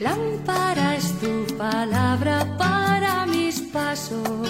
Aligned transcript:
Lámpara 0.00 0.96
es 0.96 1.12
tu 1.20 1.44
palabra 1.58 2.56
para 2.56 3.26
mis 3.26 3.60
pasos, 3.60 4.48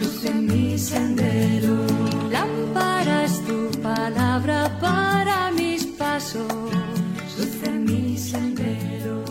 luz 0.00 0.24
en 0.24 0.46
mi 0.46 0.78
sendero. 0.78 1.84
Lámpara 2.30 3.24
es 3.24 3.44
tu 3.44 3.68
palabra 3.82 4.78
para 4.80 5.50
mis 5.50 5.86
pasos, 5.86 6.46
luz 7.36 7.62
en 7.64 7.84
mi 7.84 8.16
sendero. 8.16 9.24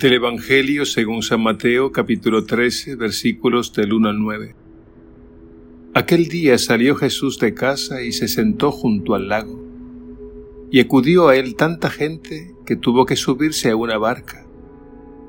Del 0.00 0.12
Evangelio 0.12 0.84
según 0.84 1.22
San 1.22 1.40
Mateo 1.40 1.92
capítulo 1.92 2.44
13 2.44 2.96
versículos 2.96 3.72
del 3.72 3.92
1 3.92 4.08
al 4.08 4.18
9. 4.18 4.65
Aquel 5.96 6.28
día 6.28 6.58
salió 6.58 6.94
Jesús 6.94 7.38
de 7.38 7.54
casa 7.54 8.02
y 8.02 8.12
se 8.12 8.28
sentó 8.28 8.70
junto 8.70 9.14
al 9.14 9.30
lago. 9.30 9.58
Y 10.70 10.80
acudió 10.80 11.28
a 11.28 11.36
él 11.36 11.56
tanta 11.56 11.88
gente 11.88 12.54
que 12.66 12.76
tuvo 12.76 13.06
que 13.06 13.16
subirse 13.16 13.70
a 13.70 13.76
una 13.76 13.96
barca. 13.96 14.44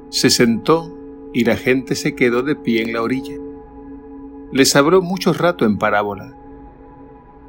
Se 0.10 0.30
sentó 0.30 0.94
y 1.34 1.46
la 1.46 1.56
gente 1.56 1.96
se 1.96 2.16
quedó 2.16 2.44
de 2.44 2.58
pie 2.58 2.82
en 2.82 2.92
la 2.92 3.02
orilla. 3.02 3.38
Les 4.52 4.76
habló 4.76 5.02
mucho 5.02 5.32
rato 5.32 5.64
en 5.64 5.78
parábola. 5.78 6.36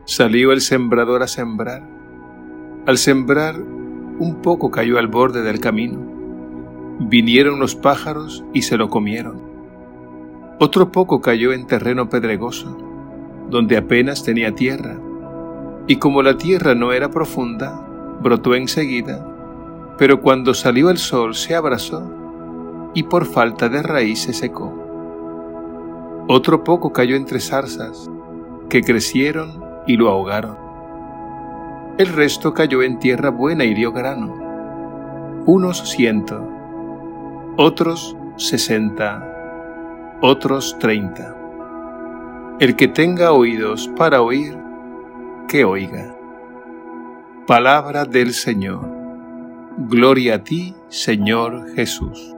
Salió 0.04 0.52
el 0.52 0.60
sembrador 0.60 1.24
a 1.24 1.26
sembrar. 1.26 1.90
Al 2.86 2.98
sembrar, 2.98 3.60
un 3.60 4.42
poco 4.42 4.70
cayó 4.70 4.96
al 4.96 5.08
borde 5.08 5.42
del 5.42 5.58
camino 5.58 5.98
Vinieron 7.00 7.58
los 7.58 7.74
pájaros 7.74 8.44
y 8.54 8.62
se 8.62 8.76
lo 8.76 8.90
comieron. 8.90 9.42
Otro 10.60 10.92
poco 10.92 11.20
cayó 11.20 11.52
en 11.52 11.66
terreno 11.66 12.08
pedregoso, 12.08 12.87
donde 13.48 13.76
apenas 13.76 14.22
tenía 14.22 14.54
tierra, 14.54 14.96
y 15.86 15.96
como 15.96 16.22
la 16.22 16.36
tierra 16.36 16.74
no 16.74 16.92
era 16.92 17.10
profunda, 17.10 17.80
brotó 18.22 18.54
enseguida, 18.54 19.26
pero 19.96 20.20
cuando 20.20 20.54
salió 20.54 20.90
el 20.90 20.98
sol 20.98 21.34
se 21.34 21.54
abrazó 21.54 22.02
y 22.94 23.04
por 23.04 23.24
falta 23.24 23.68
de 23.68 23.82
raíz 23.82 24.22
se 24.22 24.32
secó. 24.32 24.72
Otro 26.28 26.62
poco 26.62 26.92
cayó 26.92 27.16
entre 27.16 27.40
zarzas, 27.40 28.10
que 28.68 28.82
crecieron 28.82 29.64
y 29.86 29.96
lo 29.96 30.10
ahogaron. 30.10 30.56
El 31.96 32.08
resto 32.08 32.52
cayó 32.52 32.82
en 32.82 32.98
tierra 32.98 33.30
buena 33.30 33.64
y 33.64 33.74
dio 33.74 33.92
grano, 33.92 35.42
unos 35.46 35.88
ciento, 35.88 36.46
otros 37.56 38.14
sesenta, 38.36 39.24
otros 40.20 40.76
treinta. 40.78 41.37
El 42.60 42.74
que 42.74 42.88
tenga 42.88 43.30
oídos 43.30 43.88
para 43.96 44.20
oír, 44.20 44.58
que 45.46 45.64
oiga. 45.64 46.12
Palabra 47.46 48.04
del 48.04 48.34
Señor. 48.34 48.84
Gloria 49.76 50.34
a 50.34 50.42
ti, 50.42 50.74
Señor 50.88 51.72
Jesús. 51.76 52.34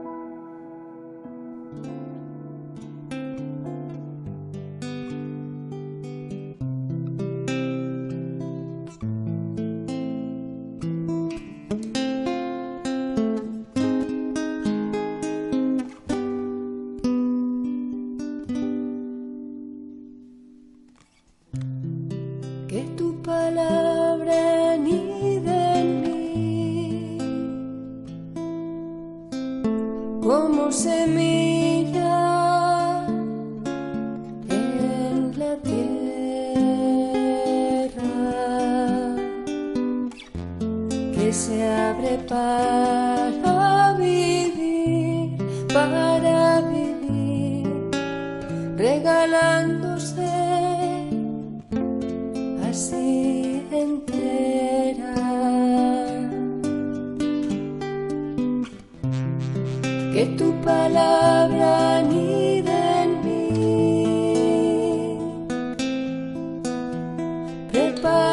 Regalándose 48.81 50.33
así 52.67 53.63
entera. 53.71 55.13
que 60.13 60.25
tu 60.37 60.49
palabra 60.61 61.99
anida 61.99 63.03
en 63.03 63.11
mí. 63.25 63.53
Prepara 67.71 68.30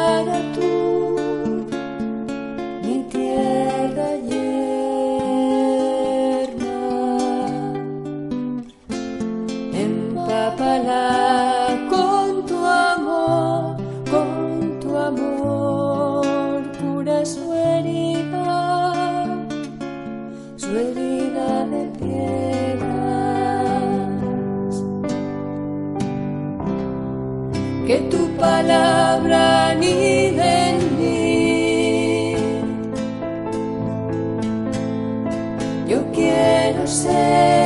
de. 20.93 21.19
Que 27.89 27.97
tu 28.01 28.27
palabra 28.37 29.69
anide 29.69 30.69
en 30.69 30.77
mí. 30.99 32.35
Yo 35.87 35.99
quiero 36.11 36.85
ser 36.85 37.58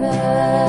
never 0.00 0.59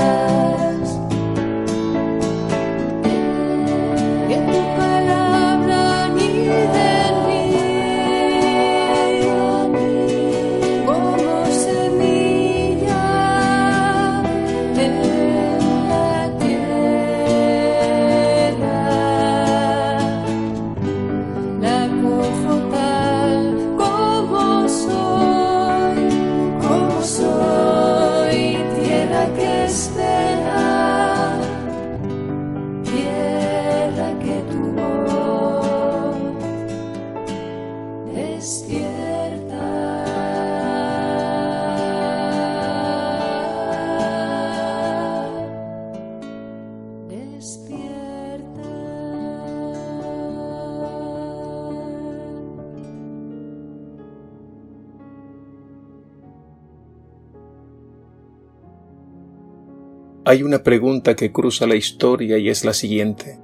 Hay 60.32 60.42
una 60.42 60.62
pregunta 60.62 61.14
que 61.14 61.30
cruza 61.30 61.66
la 61.66 61.74
historia 61.74 62.38
y 62.38 62.48
es 62.48 62.64
la 62.64 62.72
siguiente. 62.72 63.38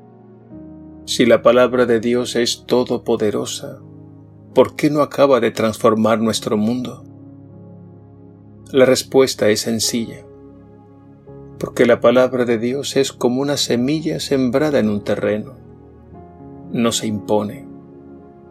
Si 1.04 1.26
la 1.26 1.42
palabra 1.42 1.84
de 1.84 2.00
Dios 2.00 2.34
es 2.34 2.64
todopoderosa, 2.64 3.80
¿por 4.54 4.74
qué 4.74 4.88
no 4.88 5.02
acaba 5.02 5.38
de 5.38 5.50
transformar 5.50 6.18
nuestro 6.18 6.56
mundo? 6.56 7.04
La 8.72 8.86
respuesta 8.86 9.50
es 9.50 9.60
sencilla, 9.60 10.24
porque 11.58 11.84
la 11.84 12.00
palabra 12.00 12.46
de 12.46 12.56
Dios 12.56 12.96
es 12.96 13.12
como 13.12 13.42
una 13.42 13.58
semilla 13.58 14.18
sembrada 14.18 14.78
en 14.78 14.88
un 14.88 15.04
terreno. 15.04 15.58
No 16.72 16.90
se 16.92 17.06
impone, 17.06 17.68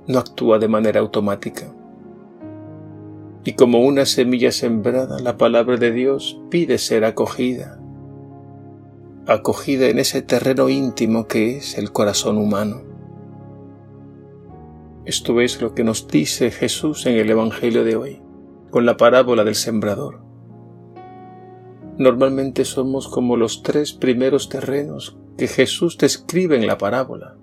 no 0.05 0.19
actúa 0.19 0.59
de 0.59 0.67
manera 0.67 0.99
automática. 0.99 1.73
Y 3.43 3.53
como 3.53 3.79
una 3.79 4.05
semilla 4.05 4.51
sembrada, 4.51 5.19
la 5.21 5.37
palabra 5.37 5.77
de 5.77 5.91
Dios 5.91 6.39
pide 6.51 6.77
ser 6.77 7.03
acogida, 7.03 7.81
acogida 9.27 9.87
en 9.87 9.99
ese 9.99 10.21
terreno 10.21 10.69
íntimo 10.69 11.27
que 11.27 11.57
es 11.57 11.77
el 11.77 11.91
corazón 11.91 12.37
humano. 12.37 12.81
Esto 15.05 15.41
es 15.41 15.61
lo 15.61 15.73
que 15.73 15.83
nos 15.83 16.07
dice 16.07 16.49
Jesús 16.49 17.05
en 17.05 17.15
el 17.15 17.29
Evangelio 17.29 17.83
de 17.83 17.97
hoy, 17.97 18.21
con 18.71 18.85
la 18.85 18.95
parábola 18.95 19.43
del 19.43 19.55
sembrador. 19.55 20.21
Normalmente 21.97 22.63
somos 22.63 23.09
como 23.09 23.35
los 23.35 23.63
tres 23.63 23.91
primeros 23.91 24.47
terrenos 24.47 25.17
que 25.37 25.47
Jesús 25.47 25.97
describe 25.97 26.55
en 26.55 26.65
la 26.65 26.77
parábola. 26.77 27.35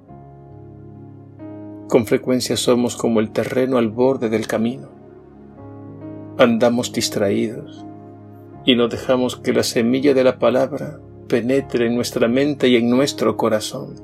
Con 1.89 2.07
frecuencia 2.07 2.57
somos 2.57 2.97
como 2.97 3.21
el 3.21 3.31
terreno 3.31 3.77
al 3.77 3.89
borde 3.89 4.31
del 4.31 4.47
camino. 4.47 4.89
Andamos 6.39 6.93
distraídos 6.93 7.85
y 8.65 8.75
no 8.75 8.89
dejamos 8.89 9.37
que 9.37 9.53
la 9.53 9.63
semilla 9.63 10.15
de 10.15 10.25
la 10.25 10.39
palabra 10.39 11.01
penetre 11.27 11.87
en 11.87 11.95
nuestra 11.95 12.29
mente 12.29 12.69
y 12.69 12.77
en 12.77 12.91
nuestro 12.91 13.37
corazón 13.37 13.95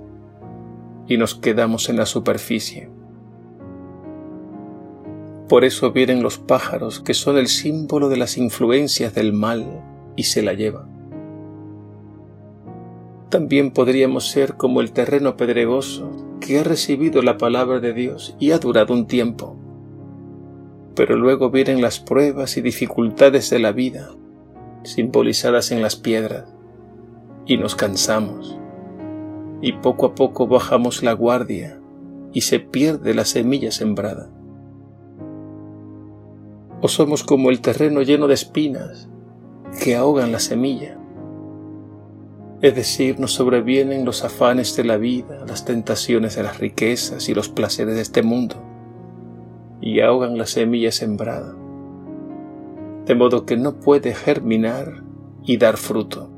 y 1.11 1.17
nos 1.17 1.35
quedamos 1.35 1.89
en 1.89 1.97
la 1.97 2.07
superficie. 2.07 2.89
Por 5.49 5.65
eso 5.65 5.91
vienen 5.91 6.23
los 6.23 6.39
pájaros, 6.39 7.01
que 7.01 7.15
son 7.15 7.37
el 7.37 7.49
símbolo 7.49 8.09
de 8.09 8.17
las 8.17 8.39
influencias 8.39 9.13
del 9.13 9.33
mal, 9.33 9.83
y 10.15 10.23
se 10.23 10.41
la 10.43 10.55
llevan. 10.55 10.89
También 13.29 13.73
podríamos 13.73 14.29
ser 14.29 14.55
como 14.55 14.81
el 14.81 14.93
terreno 14.93 15.37
pedregoso 15.37 16.39
que 16.41 16.61
ha 16.61 16.63
recibido 16.63 17.23
la 17.23 17.39
palabra 17.39 17.81
de 17.81 17.93
Dios 17.93 18.37
y 18.39 18.53
ha 18.53 18.59
durado 18.59 18.95
un 18.95 19.09
tiempo. 19.09 19.57
Pero 20.95 21.17
luego 21.17 21.51
vienen 21.51 21.83
las 21.83 21.99
pruebas 21.99 22.57
y 22.57 22.61
dificultades 22.61 23.51
de 23.51 23.59
la 23.59 23.73
vida, 23.73 24.11
simbolizadas 24.85 25.73
en 25.73 25.83
las 25.83 25.97
piedras, 25.97 26.55
y 27.47 27.57
nos 27.57 27.75
cansamos, 27.75 28.59
y 29.61 29.73
poco 29.73 30.07
a 30.07 30.15
poco 30.15 30.47
bajamos 30.47 31.03
la 31.03 31.13
guardia 31.13 31.81
y 32.33 32.43
se 32.43 32.61
pierde 32.61 33.15
la 33.15 33.25
semilla 33.25 33.73
sembrada 33.73 34.31
o 36.83 36.89
somos 36.89 37.23
como 37.25 37.51
el 37.51 37.61
terreno 37.61 38.03
lleno 38.03 38.27
de 38.27 38.35
espinas 38.35 39.09
que 39.83 39.97
ahogan 39.97 40.33
la 40.33 40.41
semilla. 40.41 40.99
Es 42.63 42.75
decir, 42.75 43.19
nos 43.19 43.33
sobrevienen 43.33 44.05
los 44.05 44.25
afanes 44.25 44.77
de 44.77 44.85
la 44.85 44.97
vida, 44.97 45.45
las 45.47 45.65
tentaciones 45.65 46.37
de 46.37 46.43
las 46.43 46.59
riquezas 46.59 47.29
y 47.29 47.35
los 47.35 47.49
placeres 47.49 47.95
de 47.95 48.03
este 48.03 48.23
mundo, 48.23 48.57
y 49.81 50.01
ahogan 50.01 50.37
la 50.37 50.47
semilla 50.47 50.93
sembrada, 50.93 51.55
de 53.07 53.15
modo 53.15 53.47
que 53.47 53.57
no 53.57 53.81
puede 53.81 54.15
germinar 54.15 55.05
y 55.43 55.57
dar 55.57 55.77
fruto. 55.77 56.31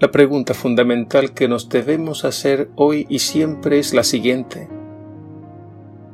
La 0.00 0.12
pregunta 0.12 0.54
fundamental 0.54 1.34
que 1.34 1.48
nos 1.48 1.68
debemos 1.68 2.24
hacer 2.24 2.70
hoy 2.76 3.04
y 3.08 3.18
siempre 3.18 3.80
es 3.80 3.92
la 3.92 4.04
siguiente. 4.04 4.68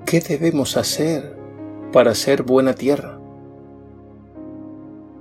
¿Qué 0.06 0.20
debemos 0.20 0.78
hacer 0.78 1.36
para 1.92 2.14
ser 2.14 2.44
buena 2.44 2.72
tierra? 2.72 3.20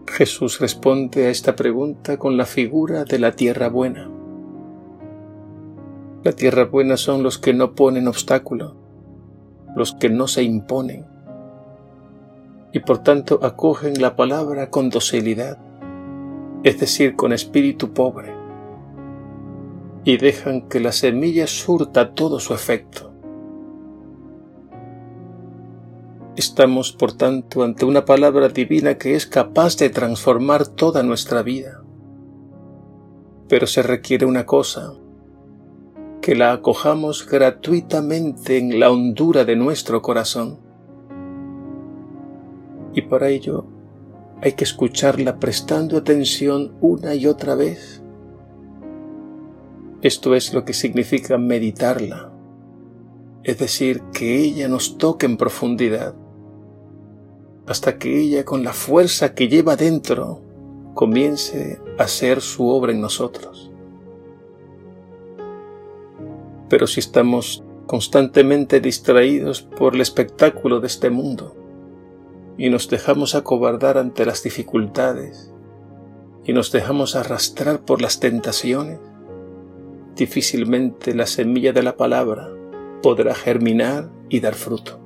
Jesús 0.07 0.61
responde 0.61 1.25
a 1.25 1.29
esta 1.29 1.57
pregunta 1.57 2.15
con 2.15 2.37
la 2.37 2.45
figura 2.45 3.03
de 3.03 3.19
la 3.19 3.33
tierra 3.33 3.67
buena. 3.67 4.09
La 6.23 6.31
tierra 6.31 6.63
buena 6.63 6.95
son 6.95 7.21
los 7.21 7.37
que 7.37 7.53
no 7.53 7.75
ponen 7.75 8.07
obstáculo, 8.07 8.77
los 9.75 9.91
que 9.93 10.09
no 10.09 10.29
se 10.29 10.43
imponen, 10.43 11.05
y 12.71 12.79
por 12.79 12.99
tanto 12.99 13.41
acogen 13.43 14.01
la 14.01 14.15
palabra 14.15 14.69
con 14.69 14.89
docilidad, 14.89 15.57
es 16.63 16.79
decir, 16.79 17.17
con 17.17 17.33
espíritu 17.33 17.91
pobre, 17.91 18.42
y 20.05 20.17
dejan 20.17 20.67
que 20.67 20.79
la 20.79 20.91
semilla 20.91 21.47
surta 21.47 22.13
todo 22.13 22.39
su 22.39 22.53
efecto. 22.53 23.13
Estamos, 26.35 26.91
por 26.91 27.13
tanto, 27.13 27.63
ante 27.63 27.85
una 27.85 28.05
palabra 28.05 28.49
divina 28.49 28.97
que 28.97 29.15
es 29.15 29.27
capaz 29.27 29.77
de 29.77 29.89
transformar 29.89 30.67
toda 30.67 31.03
nuestra 31.03 31.43
vida. 31.43 31.83
Pero 33.47 33.67
se 33.67 33.83
requiere 33.83 34.25
una 34.25 34.45
cosa, 34.45 34.93
que 36.21 36.35
la 36.35 36.53
acojamos 36.53 37.27
gratuitamente 37.27 38.57
en 38.57 38.79
la 38.79 38.89
hondura 38.89 39.45
de 39.45 39.55
nuestro 39.55 40.01
corazón. 40.01 40.57
Y 42.95 43.03
para 43.03 43.29
ello 43.29 43.65
hay 44.41 44.53
que 44.53 44.63
escucharla 44.63 45.39
prestando 45.39 45.97
atención 45.97 46.73
una 46.81 47.15
y 47.15 47.27
otra 47.27 47.55
vez. 47.55 48.02
Esto 50.03 50.35
es 50.35 50.53
lo 50.53 50.65
que 50.65 50.73
significa 50.73 51.37
meditarla, 51.37 52.29
es 53.41 53.57
decir, 53.57 54.01
que 54.11 54.37
ella 54.37 54.67
nos 54.67 54.97
toque 54.97 55.25
en 55.25 55.37
profundidad 55.37 56.13
hasta 57.65 57.97
que 57.97 58.19
ella 58.19 58.43
con 58.43 58.65
la 58.65 58.73
fuerza 58.73 59.33
que 59.33 59.47
lleva 59.47 59.77
dentro 59.77 60.41
comience 60.93 61.79
a 61.97 62.03
hacer 62.03 62.41
su 62.41 62.67
obra 62.67 62.91
en 62.91 62.99
nosotros. 62.99 63.71
Pero 66.67 66.85
si 66.85 66.99
estamos 66.99 67.63
constantemente 67.87 68.81
distraídos 68.81 69.61
por 69.61 69.95
el 69.95 70.01
espectáculo 70.01 70.81
de 70.81 70.87
este 70.87 71.11
mundo 71.11 71.55
y 72.57 72.69
nos 72.69 72.89
dejamos 72.89 73.35
acobardar 73.35 73.97
ante 73.97 74.25
las 74.25 74.43
dificultades 74.43 75.53
y 76.43 76.51
nos 76.51 76.73
dejamos 76.73 77.15
arrastrar 77.15 77.85
por 77.85 78.01
las 78.01 78.19
tentaciones, 78.19 78.99
difícilmente 80.15 81.15
la 81.15 81.25
semilla 81.25 81.73
de 81.73 81.83
la 81.83 81.97
palabra 81.97 82.49
podrá 83.01 83.33
germinar 83.35 84.09
y 84.29 84.39
dar 84.39 84.55
fruto. 84.55 84.99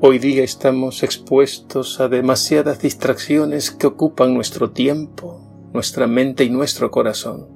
Hoy 0.00 0.18
día 0.18 0.44
estamos 0.44 1.02
expuestos 1.02 2.00
a 2.00 2.08
demasiadas 2.08 2.80
distracciones 2.80 3.70
que 3.70 3.86
ocupan 3.86 4.34
nuestro 4.34 4.70
tiempo, 4.70 5.40
nuestra 5.72 6.06
mente 6.06 6.44
y 6.44 6.50
nuestro 6.50 6.90
corazón. 6.90 7.48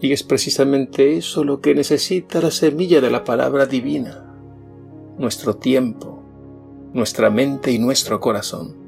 Y 0.00 0.12
es 0.12 0.22
precisamente 0.22 1.16
eso 1.16 1.44
lo 1.44 1.60
que 1.60 1.74
necesita 1.74 2.40
la 2.40 2.50
semilla 2.50 3.00
de 3.00 3.10
la 3.10 3.24
palabra 3.24 3.66
divina, 3.66 4.34
nuestro 5.16 5.56
tiempo, 5.56 6.22
nuestra 6.92 7.30
mente 7.30 7.70
y 7.70 7.78
nuestro 7.78 8.20
corazón. 8.20 8.83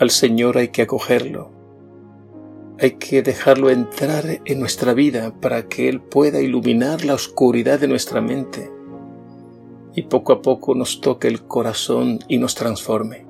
Al 0.00 0.10
Señor 0.10 0.58
hay 0.58 0.68
que 0.68 0.82
acogerlo, 0.82 1.50
hay 2.78 2.92
que 2.92 3.22
dejarlo 3.22 3.70
entrar 3.70 4.40
en 4.44 4.60
nuestra 4.60 4.94
vida 4.94 5.34
para 5.40 5.66
que 5.66 5.88
Él 5.88 6.00
pueda 6.00 6.40
iluminar 6.40 7.04
la 7.04 7.14
oscuridad 7.14 7.80
de 7.80 7.88
nuestra 7.88 8.20
mente 8.20 8.70
y 9.94 10.02
poco 10.02 10.32
a 10.32 10.42
poco 10.42 10.76
nos 10.76 11.00
toque 11.00 11.26
el 11.26 11.42
corazón 11.42 12.20
y 12.28 12.38
nos 12.38 12.54
transforme. 12.54 13.26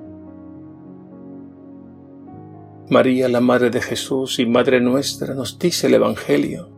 María, 2.89 3.27
la 3.29 3.41
Madre 3.41 3.71
de 3.71 3.81
Jesús 3.81 4.37
y 4.37 4.45
Madre 4.45 4.79
nuestra, 4.79 5.33
nos 5.33 5.57
dice 5.57 5.87
el 5.87 5.95
Evangelio 5.95 6.69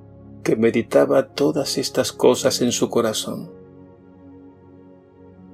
que 0.43 0.55
meditaba 0.55 1.27
todas 1.27 1.77
estas 1.77 2.13
cosas 2.13 2.61
en 2.61 2.71
su 2.71 2.89
corazón. 2.89 3.60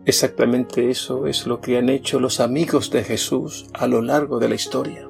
Exactamente 0.08 0.90
eso 0.90 1.28
es 1.28 1.46
lo 1.48 1.60
que 1.60 1.78
han 1.78 1.90
hecho 1.90 2.22
los 2.22 2.40
amigos 2.40 2.92
de 2.92 3.04
Jesús 3.04 3.68
a 3.74 3.88
lo 3.88 4.02
largo 4.02 4.40
de 4.40 4.48
la 4.48 4.56
historia. 4.56 5.06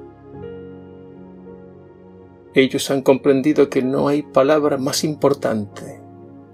Ellos 2.52 2.90
han 2.90 3.02
comprendido 3.02 3.70
que 3.70 3.80
no 3.80 4.08
hay 4.08 4.22
palabra 4.22 4.76
más 4.76 5.04
importante, 5.04 6.00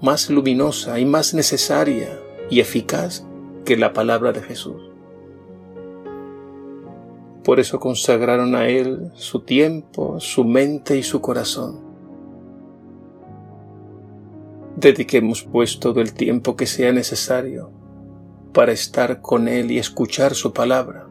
más 0.02 0.28
luminosa 0.28 1.00
y 1.00 1.06
más 1.06 1.32
necesaria 1.32 2.20
y 2.50 2.60
eficaz 2.60 3.26
que 3.64 3.78
la 3.78 3.94
palabra 3.94 4.32
de 4.32 4.42
Jesús. 4.42 4.90
Por 7.44 7.60
eso 7.60 7.80
consagraron 7.80 8.54
a 8.56 8.68
Él 8.68 9.10
su 9.14 9.40
tiempo, 9.40 10.20
su 10.20 10.44
mente 10.44 10.98
y 10.98 11.02
su 11.02 11.22
corazón. 11.22 11.80
Dediquemos 14.76 15.44
pues 15.50 15.80
todo 15.80 16.02
el 16.02 16.12
tiempo 16.12 16.56
que 16.56 16.66
sea 16.66 16.92
necesario 16.92 17.83
para 18.54 18.72
estar 18.72 19.20
con 19.20 19.48
Él 19.48 19.70
y 19.70 19.78
escuchar 19.78 20.34
su 20.34 20.54
palabra. 20.54 21.08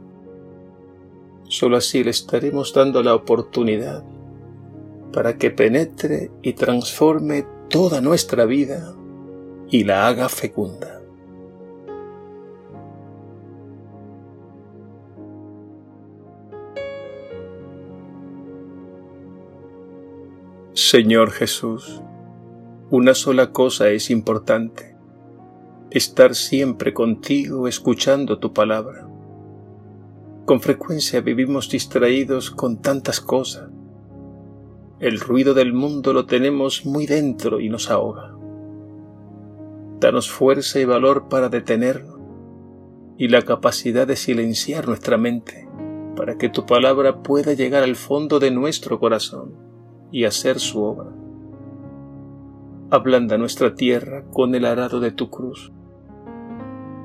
Solo 1.44 1.78
así 1.78 2.04
le 2.04 2.10
estaremos 2.10 2.74
dando 2.74 3.04
la 3.04 3.14
oportunidad 3.14 4.04
para 5.12 5.38
que 5.38 5.52
penetre 5.52 6.32
y 6.42 6.54
transforme 6.54 7.46
toda 7.70 8.02
nuestra 8.02 8.46
vida 8.46 8.96
y 9.70 9.84
la 9.84 10.08
haga 10.08 10.30
fecunda. 10.30 11.02
Señor 20.74 21.32
Jesús, 21.32 22.02
una 22.90 23.14
sola 23.14 23.52
cosa 23.52 23.90
es 23.90 24.10
importante, 24.10 24.93
estar 25.94 26.34
siempre 26.34 26.92
contigo 26.92 27.68
escuchando 27.68 28.40
tu 28.40 28.52
palabra. 28.52 29.08
Con 30.46 30.60
frecuencia 30.60 31.22
vivimos 31.22 31.70
distraídos 31.70 32.50
con 32.50 32.82
tantas 32.82 33.22
cosas. 33.22 33.70
El 35.00 35.20
ruido 35.20 35.54
del 35.54 35.72
mundo 35.72 36.12
lo 36.12 36.26
tenemos 36.26 36.84
muy 36.88 37.06
dentro 37.06 37.60
y 37.60 37.70
nos 37.70 37.92
ahoga. 37.92 38.36
Danos 40.00 40.32
fuerza 40.32 40.80
y 40.80 40.86
valor 40.86 41.30
para 41.30 41.50
detenernos 41.50 42.20
y 43.16 43.28
la 43.28 43.44
capacidad 43.44 44.08
de 44.08 44.16
silenciar 44.16 44.88
nuestra 44.88 45.20
mente 45.20 45.70
para 46.16 46.40
que 46.40 46.50
tu 46.50 46.66
palabra 46.66 47.22
pueda 47.22 47.54
llegar 47.54 47.84
al 47.84 47.96
fondo 47.96 48.40
de 48.40 48.50
nuestro 48.50 49.00
corazón 49.00 49.54
y 50.12 50.26
hacer 50.26 50.60
su 50.60 50.82
obra. 50.82 51.12
Ablanda 52.90 53.38
nuestra 53.38 53.76
tierra 53.76 54.24
con 54.32 54.56
el 54.56 54.66
arado 54.66 55.00
de 55.00 55.12
tu 55.12 55.30
cruz. 55.30 55.72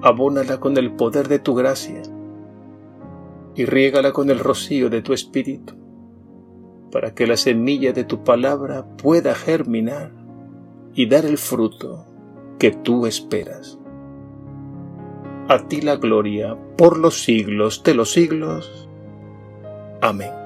Abónala 0.03 0.61
con 0.61 0.77
el 0.77 0.93
poder 0.93 1.29
de 1.29 1.39
tu 1.39 1.55
gracia 1.55 2.03
y 3.55 3.65
riégala 3.65 4.13
con 4.13 4.31
el 4.31 4.39
rocío 4.39 4.89
de 4.89 5.03
tu 5.03 5.13
espíritu, 5.13 5.75
para 6.93 7.15
que 7.15 7.27
la 7.27 7.37
semilla 7.37 7.93
de 7.93 8.05
tu 8.05 8.23
palabra 8.23 8.87
pueda 8.97 9.35
germinar 9.35 10.13
y 10.95 11.07
dar 11.07 11.25
el 11.25 11.39
fruto 11.39 12.07
que 12.59 12.71
tú 12.71 13.07
esperas. 13.07 13.79
A 15.49 15.67
ti 15.67 15.81
la 15.81 15.97
gloria 15.97 16.57
por 16.77 16.99
los 16.99 17.23
siglos 17.23 17.83
de 17.83 17.95
los 17.95 18.13
siglos. 18.13 18.89
Amén. 20.01 20.38